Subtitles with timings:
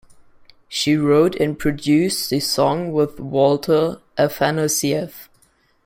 [0.67, 5.29] She wrote and produced the song with Walter Afanasieff.